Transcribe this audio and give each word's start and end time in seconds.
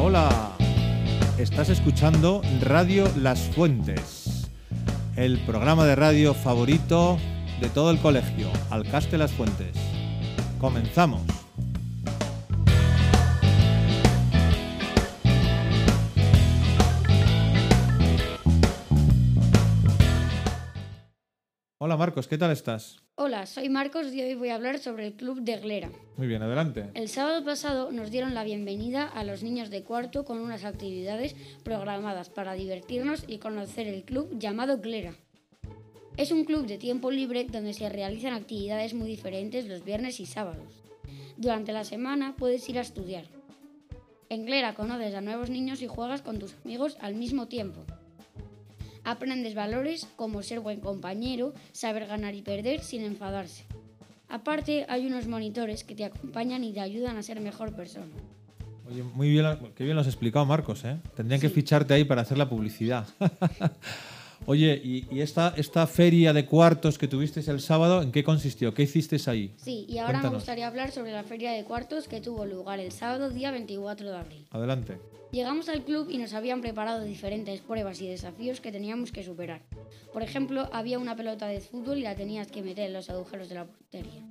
Hola. 0.00 0.52
Estás 1.38 1.70
escuchando 1.70 2.40
Radio 2.60 3.10
Las 3.16 3.40
Fuentes, 3.40 4.48
el 5.16 5.38
programa 5.40 5.86
de 5.86 5.96
radio 5.96 6.34
favorito 6.34 7.18
de 7.60 7.68
todo 7.68 7.90
el 7.90 7.98
colegio, 7.98 8.48
Alcaste 8.70 9.18
Las 9.18 9.32
Fuentes. 9.32 9.74
Comenzamos. 10.60 11.37
Hola 21.88 21.96
Marcos, 21.96 22.28
¿qué 22.28 22.36
tal 22.36 22.50
estás? 22.50 22.98
Hola, 23.14 23.46
soy 23.46 23.70
Marcos 23.70 24.12
y 24.12 24.20
hoy 24.20 24.34
voy 24.34 24.50
a 24.50 24.56
hablar 24.56 24.78
sobre 24.78 25.06
el 25.06 25.14
Club 25.14 25.40
de 25.40 25.56
Glera. 25.56 25.90
Muy 26.18 26.26
bien, 26.26 26.42
adelante. 26.42 26.90
El 26.92 27.08
sábado 27.08 27.42
pasado 27.42 27.90
nos 27.92 28.10
dieron 28.10 28.34
la 28.34 28.44
bienvenida 28.44 29.06
a 29.06 29.24
los 29.24 29.42
niños 29.42 29.70
de 29.70 29.84
cuarto 29.84 30.26
con 30.26 30.38
unas 30.38 30.66
actividades 30.66 31.34
programadas 31.64 32.28
para 32.28 32.52
divertirnos 32.52 33.24
y 33.26 33.38
conocer 33.38 33.88
el 33.88 34.04
club 34.04 34.38
llamado 34.38 34.82
Glera. 34.82 35.14
Es 36.18 36.30
un 36.30 36.44
club 36.44 36.66
de 36.66 36.76
tiempo 36.76 37.10
libre 37.10 37.46
donde 37.50 37.72
se 37.72 37.88
realizan 37.88 38.34
actividades 38.34 38.92
muy 38.92 39.08
diferentes 39.08 39.66
los 39.66 39.82
viernes 39.82 40.20
y 40.20 40.26
sábados. 40.26 40.84
Durante 41.38 41.72
la 41.72 41.84
semana 41.84 42.36
puedes 42.36 42.68
ir 42.68 42.76
a 42.76 42.82
estudiar. 42.82 43.24
En 44.28 44.44
Glera 44.44 44.74
conoces 44.74 45.14
a 45.14 45.22
nuevos 45.22 45.48
niños 45.48 45.80
y 45.80 45.86
juegas 45.86 46.20
con 46.20 46.38
tus 46.38 46.54
amigos 46.66 46.98
al 47.00 47.14
mismo 47.14 47.48
tiempo. 47.48 47.86
Aprendes 49.12 49.54
valores 49.54 50.06
como 50.16 50.42
ser 50.42 50.60
buen 50.60 50.80
compañero, 50.80 51.54
saber 51.72 52.06
ganar 52.06 52.34
y 52.34 52.42
perder 52.42 52.80
sin 52.82 53.02
enfadarse. 53.02 53.64
Aparte, 54.28 54.84
hay 54.86 55.06
unos 55.06 55.26
monitores 55.26 55.82
que 55.82 55.94
te 55.94 56.04
acompañan 56.04 56.62
y 56.62 56.74
te 56.74 56.80
ayudan 56.80 57.16
a 57.16 57.22
ser 57.22 57.40
mejor 57.40 57.72
persona. 57.74 58.12
Oye, 58.86 59.02
muy 59.02 59.30
bien, 59.30 59.46
qué 59.74 59.84
bien 59.84 59.96
lo 59.96 60.02
has 60.02 60.06
explicado, 60.08 60.44
Marcos, 60.44 60.84
¿eh? 60.84 60.98
Tendrían 61.16 61.40
que 61.40 61.48
Sí. 61.48 61.54
ficharte 61.54 61.94
ahí 61.94 62.04
para 62.04 62.20
hacer 62.20 62.36
la 62.36 62.50
publicidad. 62.50 63.06
Oye, 64.50 64.80
¿y, 64.82 65.06
y 65.14 65.20
esta, 65.20 65.52
esta 65.58 65.86
feria 65.86 66.32
de 66.32 66.46
cuartos 66.46 66.96
que 66.96 67.06
tuvisteis 67.06 67.48
el 67.48 67.60
sábado, 67.60 68.00
en 68.00 68.10
qué 68.10 68.24
consistió? 68.24 68.72
¿Qué 68.72 68.84
hicisteis 68.84 69.28
ahí? 69.28 69.52
Sí, 69.58 69.84
y 69.86 69.98
ahora 69.98 70.06
me 70.06 70.12
Cuéntanos. 70.20 70.34
gustaría 70.38 70.66
hablar 70.66 70.90
sobre 70.90 71.12
la 71.12 71.22
feria 71.22 71.52
de 71.52 71.64
cuartos 71.64 72.08
que 72.08 72.22
tuvo 72.22 72.46
lugar 72.46 72.80
el 72.80 72.90
sábado 72.90 73.28
día 73.28 73.50
24 73.50 74.10
de 74.10 74.16
abril. 74.16 74.46
Adelante. 74.50 74.98
Llegamos 75.32 75.68
al 75.68 75.84
club 75.84 76.08
y 76.10 76.16
nos 76.16 76.32
habían 76.32 76.62
preparado 76.62 77.04
diferentes 77.04 77.60
pruebas 77.60 78.00
y 78.00 78.08
desafíos 78.08 78.62
que 78.62 78.72
teníamos 78.72 79.12
que 79.12 79.22
superar. 79.22 79.60
Por 80.14 80.22
ejemplo, 80.22 80.70
había 80.72 80.98
una 80.98 81.14
pelota 81.14 81.46
de 81.46 81.60
fútbol 81.60 81.98
y 81.98 82.02
la 82.04 82.14
tenías 82.14 82.50
que 82.50 82.62
meter 82.62 82.86
en 82.86 82.94
los 82.94 83.10
agujeros 83.10 83.50
de 83.50 83.54
la 83.56 83.66
portería. 83.66 84.22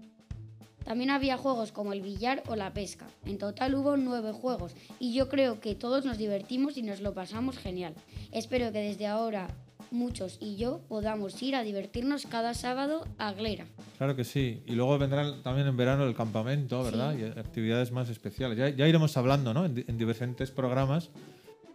También 0.84 1.12
había 1.12 1.38
juegos 1.38 1.72
como 1.72 1.94
el 1.94 2.02
billar 2.02 2.42
o 2.48 2.56
la 2.56 2.74
pesca. 2.74 3.06
En 3.24 3.38
total 3.38 3.76
hubo 3.76 3.96
nueve 3.98 4.32
juegos 4.32 4.72
y 5.00 5.14
yo 5.14 5.30
creo 5.30 5.60
que 5.60 5.76
todos 5.76 6.06
nos 6.06 6.18
divertimos 6.18 6.76
y 6.76 6.82
nos 6.82 7.02
lo 7.02 7.14
pasamos 7.14 7.60
genial. 7.60 7.94
Espero 8.32 8.72
que 8.72 8.80
desde 8.80 9.06
ahora 9.06 9.48
muchos 9.92 10.38
y 10.40 10.56
yo 10.58 10.82
podamos 10.88 11.42
ir 11.42 11.56
a 11.56 11.64
divertirnos 11.64 12.26
cada 12.26 12.54
sábado 12.54 13.06
a 13.18 13.34
Glera. 13.34 13.66
Claro 13.98 14.16
que 14.16 14.24
sí. 14.24 14.62
Y 14.66 14.74
luego 14.74 14.98
vendrán 14.98 15.42
también 15.44 15.68
en 15.68 15.78
verano 15.78 16.06
el 16.06 16.16
campamento, 16.16 16.84
¿verdad? 16.84 17.16
Sí. 17.16 17.22
Y 17.22 17.40
actividades 17.40 17.92
más 17.92 18.10
especiales. 18.10 18.58
Ya, 18.58 18.70
ya 18.70 18.88
iremos 18.88 19.16
hablando, 19.18 19.54
¿no? 19.54 19.66
En, 19.66 19.84
en 19.88 19.98
diferentes 19.98 20.52
programas, 20.52 21.10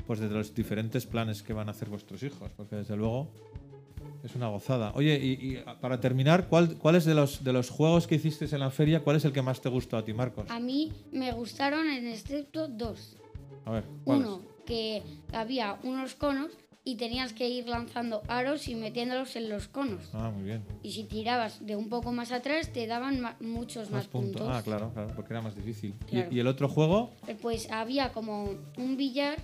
pues 0.06 0.20
de 0.20 0.28
los 0.28 0.54
diferentes 0.54 1.06
planes 1.06 1.42
que 1.42 1.52
van 1.52 1.68
a 1.68 1.70
hacer 1.72 1.88
vuestros 1.88 2.22
hijos, 2.22 2.50
porque 2.56 2.76
desde 2.76 2.96
luego 2.96 3.30
es 4.24 4.34
una 4.36 4.48
gozada. 4.48 4.92
Oye, 4.94 5.18
y, 5.20 5.32
y 5.32 5.64
para 5.80 6.00
terminar, 6.00 6.48
¿cuál, 6.48 6.76
cuál 6.78 6.96
es 6.96 7.04
de 7.04 7.14
los, 7.14 7.42
de 7.42 7.52
los 7.52 7.70
juegos 7.70 8.06
que 8.06 8.16
hicisteis 8.16 8.52
en 8.52 8.60
la 8.60 8.70
feria, 8.70 9.00
cuál 9.00 9.16
es 9.16 9.24
el 9.24 9.32
que 9.32 9.42
más 9.42 9.60
te 9.60 9.68
gustó 9.68 9.96
a 9.96 10.04
ti, 10.04 10.12
Marcos? 10.12 10.48
A 10.48 10.60
mí 10.60 10.92
me 11.12 11.32
gustaron 11.32 11.86
en 11.88 12.06
excepto 12.06 12.68
dos. 12.68 13.16
A 13.64 13.70
ver, 13.72 13.84
¿cuál 14.04 14.20
es? 14.20 14.26
Uno, 14.26 14.42
que 14.66 15.02
había 15.32 15.78
unos 15.82 16.14
conos 16.14 16.50
y 16.84 16.96
tenías 16.96 17.32
que 17.32 17.48
ir 17.48 17.68
lanzando 17.68 18.22
aros 18.28 18.66
y 18.68 18.74
metiéndolos 18.74 19.36
en 19.36 19.48
los 19.48 19.68
conos. 19.68 20.10
Ah, 20.12 20.30
muy 20.30 20.44
bien. 20.44 20.64
Y 20.82 20.92
si 20.92 21.04
tirabas 21.04 21.64
de 21.64 21.76
un 21.76 21.88
poco 21.88 22.10
más 22.12 22.32
atrás, 22.32 22.72
te 22.72 22.86
daban 22.86 23.20
ma- 23.20 23.36
muchos 23.40 23.84
más, 23.90 24.04
Más 24.04 24.06
puntos. 24.08 24.40
puntos. 24.42 24.56
Ah, 24.56 24.62
claro, 24.62 24.92
claro, 24.92 25.12
porque 25.14 25.32
era 25.32 25.42
más 25.42 25.54
difícil. 25.54 25.94
¿Y- 26.06 26.10
Claro. 26.10 26.28
¿Y, 26.32 26.40
el 26.40 26.46
otro 26.48 26.68
juego? 26.68 27.10
Eh, 27.28 27.36
Pues 27.40 27.70
había 27.70 28.12
como 28.12 28.50
un 28.76 28.96
billar 28.96 29.38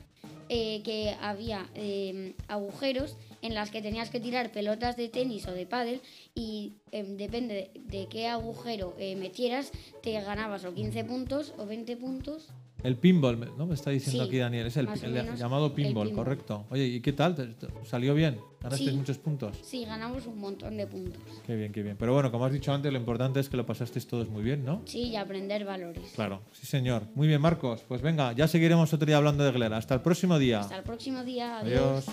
eh, 0.50 0.80
que 0.82 1.14
había 1.20 1.68
eh, 1.74 2.34
agujeros 2.48 3.16
en 3.42 3.54
las 3.54 3.70
que 3.70 3.82
tenías 3.82 4.08
que 4.10 4.18
tirar 4.18 4.50
pelotas 4.50 4.96
de 4.96 5.08
tenis 5.10 5.46
o 5.46 5.52
de 5.52 5.66
pádel 5.66 6.00
y 6.34 6.72
eh, 6.90 7.04
depende 7.04 7.70
de, 7.74 7.80
de 7.98 8.08
qué 8.08 8.26
agujero 8.26 8.96
eh, 8.98 9.14
metieras, 9.14 9.70
te 10.02 10.12
ganabas 10.20 10.64
o 10.64 10.72
15 10.74 11.04
puntos 11.04 11.52
o 11.58 11.66
20 11.66 11.96
puntos. 11.98 12.48
El 12.84 12.96
pinball, 12.96 13.52
¿no? 13.58 13.66
Me 13.66 13.74
está 13.74 13.90
diciendo 13.90 14.22
Sí, 14.22 14.28
aquí 14.28 14.38
Daniel. 14.38 14.68
Es 14.68 14.76
el, 14.76 14.88
el 14.88 15.34
llamado 15.36 15.66
el 15.66 15.72
pinball, 15.72 16.12
correcto. 16.12 16.64
Oye, 16.70 16.86
¿y 16.86 17.00
qué 17.00 17.12
tal? 17.12 17.34
¿Te- 17.34 17.46
te- 17.48 17.66
¿Salió 17.84 18.14
bien? 18.14 18.38
¿Ganaste 18.60 18.84
Sí. 18.90 18.92
muchos 18.96 19.18
puntos? 19.18 19.56
Sí, 19.62 19.84
ganamos 19.84 20.26
un 20.26 20.38
montón 20.38 20.76
de 20.76 20.86
puntos. 20.86 21.20
Qué 21.44 21.56
bien, 21.56 21.72
qué 21.72 21.82
bien. 21.82 21.96
Pero 21.98 22.12
bueno, 22.14 22.30
como 22.30 22.44
has 22.44 22.52
dicho 22.52 22.72
antes, 22.72 22.92
lo 22.92 22.98
importante 22.98 23.40
es 23.40 23.48
que 23.48 23.56
lo 23.56 23.66
pasasteis 23.66 24.06
todos 24.06 24.28
muy 24.28 24.44
bien, 24.44 24.64
¿no? 24.64 24.82
Sí, 24.84 25.08
y 25.08 25.16
aprender 25.16 25.64
valores. 25.64 26.12
Claro, 26.14 26.42
sí 26.52 26.66
señor. 26.66 27.02
Muy 27.16 27.26
bien, 27.26 27.40
Marcos. 27.40 27.82
Pues 27.88 28.00
venga, 28.00 28.32
ya 28.32 28.46
seguiremos 28.46 28.92
otro 28.92 29.06
día 29.06 29.16
hablando 29.16 29.42
de 29.44 29.50
Glera. 29.50 29.76
Hasta 29.76 29.94
el 29.94 30.00
próximo 30.00 30.38
día. 30.38 30.60
Hasta 30.60 30.76
el 30.76 30.84
próximo 30.84 31.24
día. 31.24 31.58
Adiós. 31.58 32.04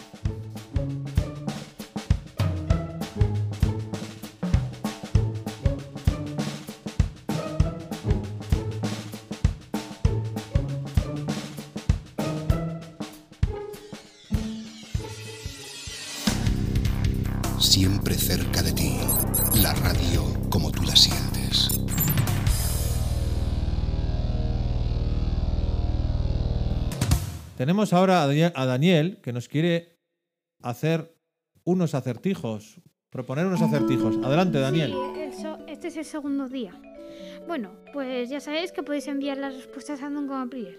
Siempre 17.66 18.14
cerca 18.16 18.62
de 18.62 18.72
ti. 18.72 18.96
La 19.62 19.74
radio 19.74 20.24
como 20.50 20.72
tú 20.72 20.84
la 20.84 20.96
sientes. 20.96 21.82
Tenemos 27.58 27.92
ahora 27.92 28.24
a 28.24 28.66
Daniel, 28.66 29.20
que 29.22 29.34
nos 29.34 29.50
quiere 29.50 30.00
hacer 30.62 31.18
unos 31.66 31.96
acertijos, 31.96 32.80
proponer 33.10 33.46
unos 33.48 33.62
acertijos. 33.62 34.16
Adelante, 34.24 34.60
Daniel. 34.60 34.94
Sí, 35.36 35.48
este 35.68 35.90
es 35.90 35.98
el 35.98 36.06
segundo 36.06 36.48
día. 36.48 36.80
Bueno, 37.48 37.72
pues 37.92 38.30
ya 38.30 38.40
sabéis 38.40 38.72
que 38.72 38.84
podéis 38.84 39.08
enviar 39.08 39.38
las 39.38 39.54
respuestas 39.54 40.02
a 40.02 40.10
Don 40.10 40.32
April. 40.32 40.78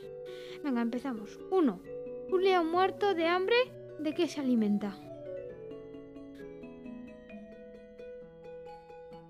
Venga, 0.65 0.81
empezamos. 0.81 1.39
1. 1.51 1.81
Un 2.33 2.45
león 2.45 2.71
muerto 2.71 3.13
de 3.13 3.27
hambre, 3.27 3.57
¿de 3.99 4.15
qué 4.15 4.29
se 4.29 4.41
alimenta? 4.41 4.97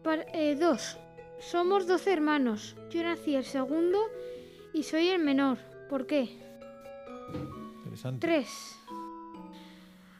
2. 0.06 0.98
Somos 1.40 1.86
12 1.86 2.12
hermanos. 2.12 2.76
Yo 2.90 3.02
nací 3.02 3.34
el 3.34 3.44
segundo 3.44 3.98
y 4.72 4.84
soy 4.84 5.08
el 5.08 5.20
menor. 5.20 5.58
¿Por 5.90 6.06
qué? 6.06 6.28
Interesante. 7.84 8.26
3. 8.26 8.76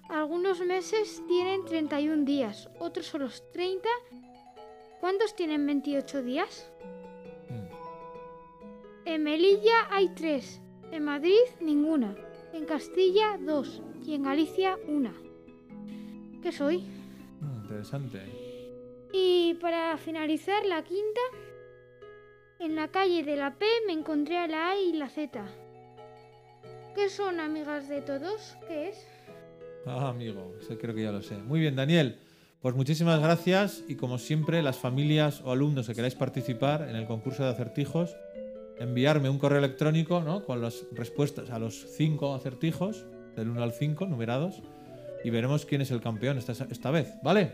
Algunos 0.09 0.61
meses 0.61 1.23
tienen 1.27 1.65
31 1.65 2.25
días, 2.25 2.69
otros 2.79 3.07
son 3.07 3.23
los 3.23 3.43
30. 3.53 3.89
¿Cuántos 5.01 5.35
tienen 5.35 5.67
28 5.67 6.23
días? 6.23 6.71
Mm. 7.51 9.09
En 9.09 9.23
Melilla 9.25 9.89
hay 9.91 10.09
3, 10.11 10.61
en 10.93 11.05
Madrid 11.05 11.35
ninguna, 11.61 12.15
en 12.53 12.67
Castilla 12.67 13.37
2 13.41 13.83
y 14.05 14.15
en 14.15 14.23
Galicia 14.23 14.79
una. 14.87 15.13
¿Qué 16.41 16.53
soy? 16.53 16.85
Mm, 17.41 17.63
interesante. 17.65 18.46
Y 19.57 19.59
para 19.59 19.97
finalizar, 19.97 20.67
la 20.67 20.83
quinta. 20.83 21.21
En 22.59 22.77
la 22.77 22.89
calle 22.89 23.23
de 23.23 23.37
la 23.37 23.55
P 23.55 23.65
me 23.87 23.95
encontré 23.95 24.37
a 24.37 24.47
la 24.47 24.69
A 24.73 24.77
y 24.77 24.93
la 24.93 25.09
Z. 25.09 25.47
¿Qué 26.95 27.09
son 27.09 27.41
amigas 27.41 27.89
de 27.89 28.03
todos? 28.03 28.55
¿Qué 28.69 28.91
es? 28.91 29.07
Ah, 29.87 30.09
amigo, 30.09 30.55
eso 30.61 30.77
creo 30.77 30.95
que 30.95 31.05
ya 31.05 31.11
lo 31.11 31.23
sé. 31.23 31.39
Muy 31.39 31.61
bien, 31.61 31.75
Daniel. 31.75 32.19
Pues 32.61 32.75
muchísimas 32.75 33.19
gracias 33.19 33.83
y 33.89 33.95
como 33.95 34.19
siempre, 34.19 34.63
las 34.63 34.77
familias 34.77 35.41
o 35.43 35.53
alumnos 35.53 35.87
que 35.87 35.95
queráis 35.95 36.17
participar 36.17 36.87
en 36.91 36.97
el 36.97 37.07
concurso 37.07 37.43
de 37.43 37.49
acertijos, 37.49 38.15
enviarme 38.79 39.31
un 39.31 39.39
correo 39.39 39.61
electrónico 39.61 40.21
¿no? 40.21 40.45
con 40.45 40.61
las 40.61 40.85
respuestas 40.93 41.49
a 41.49 41.59
los 41.59 41.87
cinco 41.97 42.35
acertijos, 42.35 43.07
del 43.37 43.49
1 43.49 43.63
al 43.63 43.73
5, 43.73 44.05
numerados, 44.05 44.63
y 45.25 45.31
veremos 45.31 45.65
quién 45.65 45.81
es 45.81 45.91
el 45.91 46.03
campeón 46.03 46.37
esta, 46.37 46.53
esta 46.53 46.91
vez, 46.91 47.15
¿vale? 47.23 47.53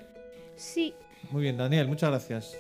Sí. 0.57 0.95
Muy 1.31 1.43
bien, 1.43 1.57
Daniel, 1.57 1.89
muchas 1.89 2.11
gracias. 2.11 2.59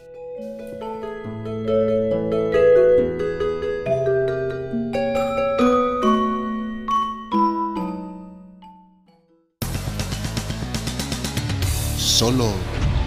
Solo 11.98 12.52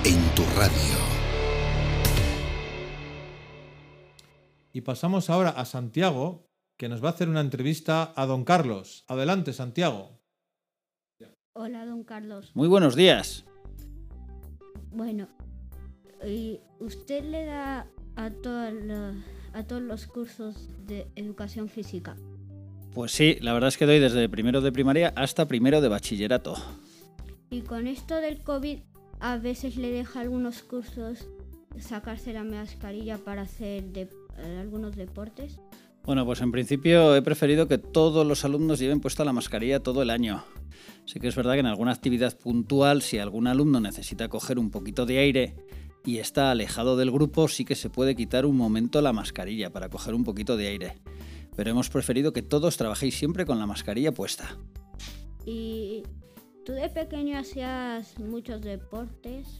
en 0.03 0.35
tu 0.35 0.43
radio. 0.57 0.95
Y 4.73 4.81
pasamos 4.81 5.29
ahora 5.29 5.51
a 5.51 5.63
Santiago, 5.63 6.49
que 6.77 6.89
nos 6.89 7.01
va 7.01 7.07
a 7.07 7.11
hacer 7.11 7.29
una 7.29 7.39
entrevista 7.39 8.11
a 8.13 8.25
don 8.25 8.43
Carlos. 8.43 9.05
Adelante, 9.07 9.53
Santiago. 9.53 10.19
Hola, 11.53 11.85
don 11.85 12.03
Carlos. 12.03 12.51
Muy 12.53 12.67
buenos 12.67 12.97
días. 12.97 13.45
Bueno, 14.91 15.29
¿y 16.25 16.59
usted 16.79 17.23
le 17.23 17.45
da 17.45 17.87
a, 18.15 18.29
todos 18.31 19.81
los 19.81 20.07
cursos 20.07 20.69
de 20.85 21.07
educación 21.15 21.67
física? 21.69 22.15
Pues 22.93 23.11
sí, 23.11 23.37
la 23.41 23.53
verdad 23.53 23.69
es 23.69 23.77
que 23.77 23.85
doy 23.85 23.99
desde 23.99 24.29
primero 24.29 24.61
de 24.61 24.71
primaria 24.71 25.13
hasta 25.15 25.47
primero 25.47 25.81
de 25.81 25.89
bachillerato. 25.89 26.55
Y 27.49 27.61
con 27.61 27.87
esto 27.87 28.15
del 28.15 28.41
COVID, 28.41 28.79
a 29.19 29.37
veces 29.37 29.75
le 29.77 29.91
deja 29.91 30.21
algunos 30.21 30.61
cursos 30.63 31.27
sacarse 31.79 32.31
la 32.33 32.43
mascarilla 32.43 33.17
para 33.17 33.41
hacer 33.41 33.83
de- 33.91 34.09
eh, 34.37 34.57
algunos 34.61 34.95
deportes. 34.95 35.59
Bueno, 36.03 36.25
pues 36.25 36.39
en 36.41 36.51
principio 36.51 37.15
he 37.15 37.21
preferido 37.21 37.67
que 37.67 37.77
todos 37.79 38.25
los 38.25 38.45
alumnos 38.45 38.79
lleven 38.79 38.99
puesta 39.01 39.25
la 39.25 39.33
mascarilla 39.33 39.81
todo 39.81 40.01
el 40.01 40.09
año. 40.09 40.43
Sí 41.05 41.19
que 41.19 41.27
es 41.27 41.35
verdad 41.35 41.53
que 41.53 41.59
en 41.59 41.65
alguna 41.65 41.91
actividad 41.91 42.37
puntual, 42.37 43.01
si 43.01 43.17
algún 43.17 43.47
alumno 43.47 43.79
necesita 43.79 44.27
coger 44.29 44.59
un 44.59 44.71
poquito 44.71 45.05
de 45.05 45.17
aire 45.19 45.55
y 46.05 46.19
está 46.19 46.51
alejado 46.51 46.95
del 46.95 47.11
grupo, 47.11 47.47
sí 47.47 47.65
que 47.65 47.75
se 47.75 47.89
puede 47.89 48.15
quitar 48.15 48.45
un 48.45 48.55
momento 48.55 49.01
la 49.01 49.13
mascarilla 49.13 49.71
para 49.71 49.89
coger 49.89 50.13
un 50.13 50.23
poquito 50.23 50.55
de 50.55 50.67
aire. 50.67 50.93
Pero 51.55 51.71
hemos 51.71 51.89
preferido 51.89 52.31
que 52.31 52.41
todos 52.41 52.77
trabajéis 52.77 53.17
siempre 53.17 53.45
con 53.45 53.59
la 53.59 53.65
mascarilla 53.65 54.11
puesta. 54.11 54.57
Y 55.45 56.03
tú 56.65 56.73
de 56.73 56.89
pequeño 56.89 57.39
hacías 57.39 58.19
muchos 58.19 58.61
deportes. 58.61 59.57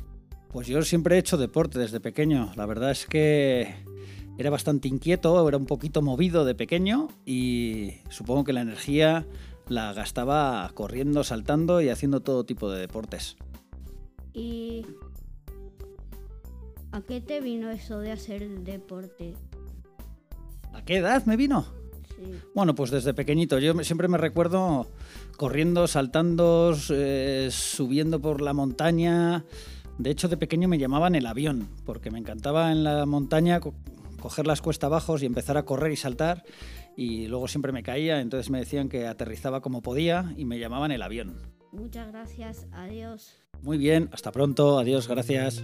Pues 0.50 0.68
yo 0.68 0.81
siempre 0.83 1.15
he 1.15 1.19
hecho 1.19 1.38
deporte 1.38 1.80
desde 1.80 2.00
pequeño. 2.00 2.51
La 2.56 2.65
verdad 2.65 2.92
es 2.92 3.06
que 3.06 3.74
era 4.38 4.50
bastante 4.50 4.88
inquieto, 4.88 5.47
era 5.47 5.57
un 5.57 5.65
poquito 5.65 6.01
movido 6.01 6.45
de 6.45 6.56
pequeño 6.56 7.07
y 7.25 7.94
supongo 8.09 8.44
que 8.44 8.53
la 8.53 8.62
energía 8.62 9.25
la 9.68 9.94
gastaba 9.94 10.69
corriendo, 10.74 11.24
saltando 11.24 11.81
y 11.81 11.89
haciendo 11.89 12.21
todo 12.21 12.45
tipo 12.45 12.69
de 12.69 12.80
deportes. 12.80 13.38
¿Y 14.33 14.86
a 16.95 17.01
qué 17.01 17.19
te 17.21 17.42
vino 17.42 17.69
eso 17.71 18.00
de 18.00 18.12
hacer 18.12 18.47
deporte? 18.62 19.33
¿A 20.74 20.83
qué 20.83 20.97
edad 20.97 21.25
me 21.25 21.36
vino? 21.38 21.65
Sí. 22.15 22.24
Bueno, 22.53 22.74
pues 22.75 22.92
desde 22.92 23.13
pequeñito. 23.13 23.59
Yo 23.59 23.74
siempre 23.83 24.07
me 24.07 24.18
recuerdo 24.18 24.88
corriendo, 25.38 25.88
saltando, 25.88 26.74
eh, 26.89 27.50
subiendo 27.51 28.21
por 28.21 28.42
la 28.42 28.53
montaña. 28.53 29.44
De 29.97 30.09
hecho, 30.12 30.27
de 30.30 30.38
pequeño 30.38 30.68
me 30.68 30.77
llamaban 30.77 31.15
el 31.15 31.25
avión, 31.25 31.68
porque 31.86 32.12
me 32.12 32.19
encantaba 32.19 32.71
en 32.71 32.83
la 32.83 33.06
montaña 33.06 33.59
co- 33.59 33.74
coger 34.21 34.47
las 34.47 34.62
cuesta 34.62 34.88
abajo 34.88 35.18
y 35.19 35.25
empezar 35.25 35.57
a 35.57 35.63
correr 35.63 35.92
y 35.92 35.97
saltar. 35.97 36.44
Y 36.97 37.27
luego 37.27 37.50
siempre 37.50 37.74
me 37.74 37.83
caía, 37.83 38.21
entonces 38.21 38.50
me 38.50 38.59
decían 38.59 38.88
que 38.88 39.07
aterrizaba 39.07 39.59
como 39.62 39.81
podía 39.81 40.33
y 40.38 40.45
me 40.45 40.59
llamaban 40.59 40.92
el 40.92 41.01
avión. 41.01 41.36
Muchas 41.74 42.09
gracias. 42.09 42.68
Adiós. 42.71 43.33
Muy 43.62 43.77
bien, 43.77 44.09
hasta 44.13 44.31
pronto, 44.31 44.80
adiós, 44.80 45.07
gracias. 45.09 45.62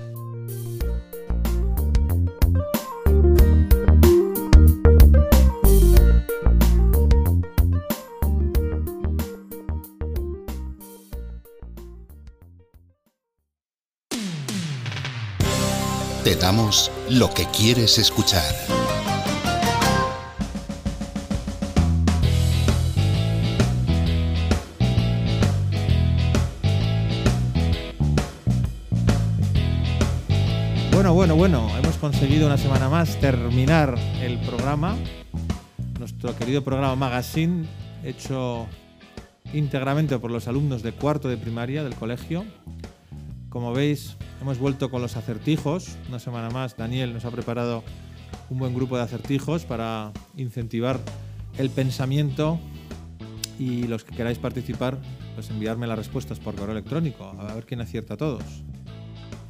Te 16.23 16.35
damos 16.35 16.91
lo 17.09 17.33
que 17.33 17.45
quieres 17.45 17.97
escuchar. 17.97 18.43
Bueno, 30.91 31.15
bueno, 31.15 31.35
bueno, 31.35 31.67
hemos 31.75 31.95
conseguido 31.95 32.45
una 32.45 32.57
semana 32.57 32.87
más 32.87 33.19
terminar 33.19 33.97
el 34.21 34.37
programa, 34.41 34.95
nuestro 35.97 36.35
querido 36.37 36.63
programa 36.63 36.95
Magazine, 36.95 37.65
hecho 38.03 38.67
íntegramente 39.53 40.19
por 40.19 40.29
los 40.29 40.47
alumnos 40.47 40.83
de 40.83 40.91
cuarto 40.91 41.29
de 41.29 41.37
primaria 41.37 41.83
del 41.83 41.95
colegio. 41.95 42.45
Como 43.49 43.73
veis, 43.73 44.17
hemos 44.41 44.57
vuelto 44.57 44.89
con 44.89 45.01
los 45.01 45.15
acertijos. 45.15 45.97
Una 46.09 46.19
semana 46.19 46.49
más, 46.49 46.75
Daniel 46.75 47.13
nos 47.13 47.25
ha 47.25 47.31
preparado 47.31 47.83
un 48.49 48.57
buen 48.57 48.73
grupo 48.73 48.97
de 48.97 49.03
acertijos 49.03 49.65
para 49.65 50.11
incentivar 50.35 50.99
el 51.57 51.69
pensamiento 51.69 52.59
y 53.59 53.83
los 53.83 54.03
que 54.03 54.15
queráis 54.15 54.39
participar, 54.39 54.97
pues 55.35 55.49
enviarme 55.51 55.85
las 55.85 55.97
respuestas 55.97 56.39
por 56.39 56.55
correo 56.55 56.71
electrónico, 56.71 57.25
a 57.25 57.53
ver 57.53 57.65
quién 57.65 57.81
acierta 57.81 58.15
a 58.15 58.17
todos. 58.17 58.43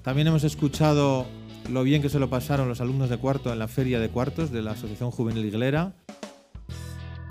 También 0.04 0.28
hemos 0.28 0.44
escuchado 0.44 1.26
lo 1.70 1.84
bien 1.84 2.02
que 2.02 2.10
se 2.10 2.20
lo 2.20 2.30
pasaron 2.30 2.68
los 2.68 2.82
alumnos 2.82 3.10
de 3.10 3.18
cuarto 3.18 3.54
en 3.54 3.60
la 3.60 3.68
feria 3.68 4.00
de 4.00 4.10
cuartos 4.10 4.52
de 4.52 4.62
la 4.62 4.72
Asociación 4.72 5.12
Juvenil 5.12 5.46
Iglera, 5.46 5.94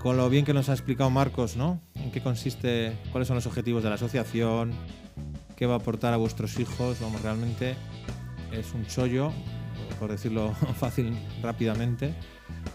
con 0.02 0.16
lo 0.16 0.30
bien 0.30 0.46
que 0.46 0.54
nos 0.54 0.70
ha 0.70 0.72
explicado 0.72 1.10
Marcos, 1.10 1.56
¿no? 1.56 1.82
En 1.94 2.10
qué 2.10 2.22
consiste, 2.22 2.96
cuáles 3.12 3.28
son 3.28 3.34
los 3.34 3.46
objetivos 3.46 3.82
de 3.82 3.90
la 3.90 3.96
asociación, 3.96 4.72
qué 5.60 5.66
va 5.66 5.74
a 5.74 5.76
aportar 5.76 6.14
a 6.14 6.16
vuestros 6.16 6.58
hijos. 6.58 6.98
Vamos, 7.00 7.20
realmente 7.22 7.76
es 8.50 8.72
un 8.72 8.86
chollo, 8.86 9.30
por 10.00 10.10
decirlo 10.10 10.52
fácil, 10.80 11.14
rápidamente. 11.42 12.14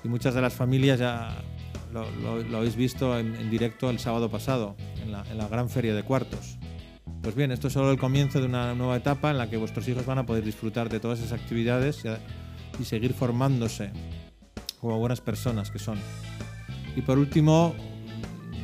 Y 0.04 0.08
muchas 0.08 0.36
de 0.36 0.42
las 0.42 0.54
familias 0.54 1.00
ya 1.00 1.36
lo, 1.92 2.10
lo- 2.22 2.44
lo 2.44 2.58
habéis 2.58 2.76
visto 2.76 3.18
en, 3.20 3.36
en 3.36 3.50
directo 3.50 3.90
el 3.90 3.98
sábado 3.98 4.30
pasado, 4.30 4.76
en 5.02 5.12
la, 5.12 5.24
en 5.32 5.38
la 5.40 5.48
gran 5.48 5.68
feria 5.68 5.96
de 5.96 6.04
cuartos. 6.04 6.60
Pues 7.24 7.34
bien, 7.36 7.52
esto 7.52 7.70
es 7.70 7.74
solo 7.74 7.90
el 7.92 7.98
comienzo 7.98 8.40
de 8.40 8.46
una 8.46 8.76
nueva 8.76 8.98
etapa 8.98 9.32
en 9.32 9.40
la 9.40 9.50
que 9.50 9.58
vuestros 9.58 9.88
hijos 9.88 10.06
van 10.06 10.20
a 10.20 10.28
poder 10.28 10.44
disfrutar 10.46 10.88
de 10.90 11.00
todas 11.00 11.18
esas 11.20 11.32
actividades 11.40 12.04
y, 12.80 12.84
seguir 12.86 13.14
formándose 13.16 13.92
como 14.80 15.00
buenas 15.00 15.22
personas 15.22 15.72
que 15.72 15.80
son. 15.80 15.98
Y 16.96 17.02
por 17.02 17.18
último, 17.18 17.74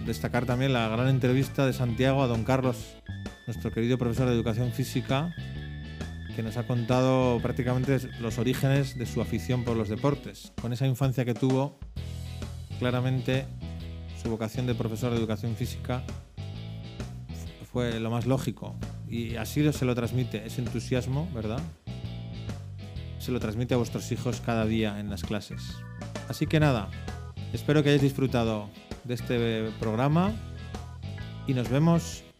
destacar 0.05 0.45
también 0.45 0.73
la 0.73 0.87
gran 0.89 1.07
entrevista 1.07 1.65
de 1.65 1.73
Santiago 1.73 2.21
a 2.21 2.27
don 2.27 2.43
Carlos, 2.43 2.97
nuestro 3.51 3.73
querido 3.73 3.97
profesor 3.97 4.29
de 4.29 4.33
educación 4.33 4.71
física, 4.71 5.35
que 6.37 6.41
nos 6.41 6.55
ha 6.55 6.65
contado 6.65 7.37
prácticamente 7.41 7.99
los 8.21 8.37
orígenes 8.37 8.97
de 8.97 9.05
su 9.05 9.21
afición 9.21 9.65
por 9.65 9.75
los 9.75 9.89
deportes. 9.89 10.53
Con 10.61 10.71
esa 10.71 10.87
infancia 10.87 11.25
que 11.25 11.33
tuvo, 11.33 11.77
claramente 12.79 13.45
su 14.23 14.29
vocación 14.29 14.67
de 14.67 14.73
profesor 14.73 15.11
de 15.11 15.17
educación 15.17 15.57
física 15.57 16.01
fue 17.73 17.99
lo 17.99 18.09
más 18.09 18.25
lógico. 18.25 18.73
Y 19.09 19.35
así 19.35 19.69
se 19.73 19.83
lo 19.83 19.95
transmite, 19.95 20.45
ese 20.45 20.61
entusiasmo, 20.61 21.29
¿verdad? 21.33 21.59
Se 23.19 23.33
lo 23.33 23.41
transmite 23.41 23.73
a 23.73 23.77
vuestros 23.77 24.09
hijos 24.13 24.39
cada 24.39 24.65
día 24.65 24.97
en 24.97 25.09
las 25.09 25.23
clases. 25.23 25.75
Así 26.29 26.47
que 26.47 26.61
nada, 26.61 26.89
espero 27.51 27.83
que 27.83 27.89
hayáis 27.89 28.01
disfrutado 28.01 28.69
de 29.03 29.13
este 29.13 29.71
programa 29.81 30.31
y 31.47 31.53
nos 31.53 31.69
vemos 31.69 32.23